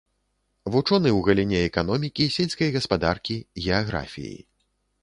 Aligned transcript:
Вучоны 0.75 1.09
ў 1.17 1.19
галіне 1.27 1.59
эканомікі, 1.67 2.29
сельскай 2.37 2.75
гаспадаркі, 2.79 3.39
геаграфіі. 3.67 4.39